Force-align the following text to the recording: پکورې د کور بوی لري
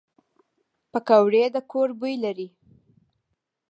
پکورې 0.91 1.43
د 1.55 1.57
کور 1.71 1.89
بوی 1.99 2.15
لري 2.23 2.47